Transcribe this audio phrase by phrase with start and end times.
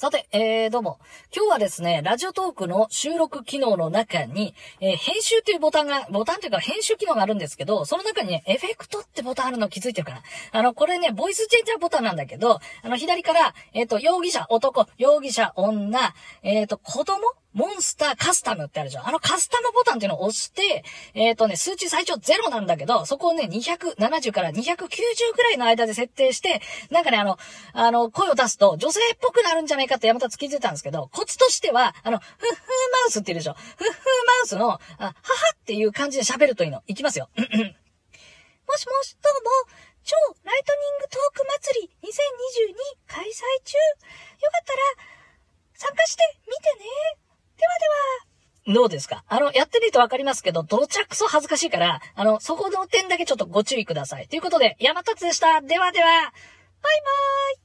[0.00, 1.00] さて、えー、どうも。
[1.34, 10.22] 今日はですね、ラジオトークの収録機能の中に、えー、編集っていうボタンが、ボタンというか編集機能があるんですけど、その中にね、エフェクトってボタンあるの気づいてるかな
[10.52, 19.08] あの、これね、ボイスチェンジャーボタンなんだけど、あの、左から、えっ、ー、と、容疑者、男、容疑者、女、えっ、ー、と、子供モンスターカスタムってあるじゃん。
[19.08, 20.84] あのカスタムボタンっていうのを押して、
[21.14, 24.76] えっ、ー、とね、数値最長0なんだけど、そこをね、270から290
[25.34, 26.62] くらいの間で設定して、
[26.92, 27.36] なんかね、あの、
[27.72, 33.54] あの、声を出すと女性っぽくなるんじゃないかって山田つきてたんですけど、コツとしては、あの、フッフーマウスって言うでしょ。
[33.54, 35.12] フッフーマウスの、あ、はは
[35.54, 36.84] っていう感じで喋るといいの。
[36.86, 37.28] いきますよ。
[37.34, 39.50] もしもし、どうも、
[40.04, 42.14] 超ライトニングトーク祭り2022
[43.08, 43.32] 開催
[43.64, 43.74] 中。
[43.74, 44.78] よかったら、
[45.74, 46.37] 参加して。
[48.68, 49.24] どうですか？
[49.28, 54.28] あの、やってみるとわかりますけど、どちゃくそ恥ずかしいから、あの、そこの点だけちょっとご注意ください。
[54.28, 55.60] ということで、山立でした。
[55.62, 57.57] ではでは、バイバーイ